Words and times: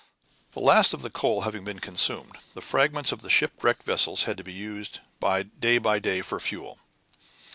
The 0.53 0.61
last 0.61 0.95
of 0.95 1.03
the 1.03 1.11
coal 1.11 1.41
having 1.41 1.63
been 1.63 1.77
consumed, 1.77 2.39
the 2.55 2.61
fragments 2.61 3.11
of 3.11 3.21
the 3.21 3.29
shipwrecked 3.29 3.83
vessels 3.83 4.23
had 4.23 4.35
to 4.37 4.43
be 4.43 4.51
used 4.51 4.99
day 5.59 5.77
by 5.77 5.99
day 5.99 6.23
for 6.23 6.39
fuel. 6.39 6.79